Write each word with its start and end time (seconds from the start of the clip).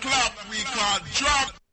club 0.00 0.32
we 0.50 0.58
call 0.64 0.98
drop. 1.12 1.63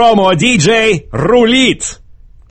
Промо-диджей 0.00 1.08
рулит! 1.12 1.99